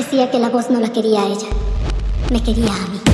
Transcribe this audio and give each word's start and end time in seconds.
parecía 0.00 0.30
que 0.30 0.38
la 0.38 0.48
voz 0.48 0.70
no 0.70 0.80
la 0.80 0.90
quería 0.90 1.20
a 1.20 1.26
ella. 1.26 1.48
Me 2.32 2.42
quería 2.42 2.72
a 2.74 2.88
mí. 2.88 3.09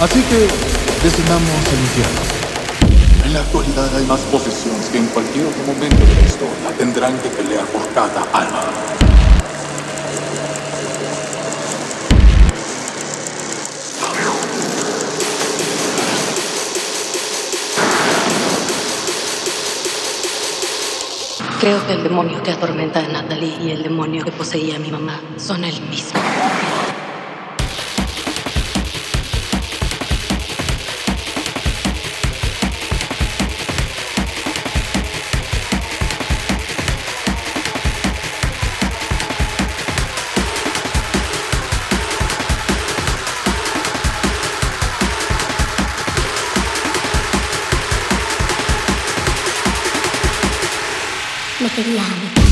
Así 0.00 0.22
que 0.22 0.46
designamos 1.02 1.50
el 1.72 1.80
infierno. 1.80 2.20
En 3.24 3.32
la 3.32 3.40
actualidad 3.40 3.96
hay 3.96 4.06
más 4.06 4.20
posesiones 4.30 4.88
que 4.90 4.98
en 4.98 5.06
cualquier 5.06 5.46
otro 5.46 5.60
momento 5.66 6.06
de 6.06 6.14
la 6.14 6.20
historia. 6.20 6.70
Tendrán 6.78 7.18
que 7.18 7.28
pelear 7.30 7.66
por 7.66 7.82
cada 7.94 8.22
alma. 8.32 8.62
Creo 21.58 21.84
que 21.88 21.94
el 21.94 22.04
demonio 22.04 22.40
que 22.44 22.52
atormenta 22.52 23.00
a 23.00 23.08
Natalie 23.08 23.58
y 23.60 23.72
el 23.72 23.82
demonio 23.82 24.24
que 24.24 24.30
poseía 24.30 24.76
a 24.76 24.78
mi 24.78 24.92
mamá 24.92 25.20
son 25.38 25.64
el 25.64 25.80
mismo. 25.82 26.20
materiali. 51.60 52.47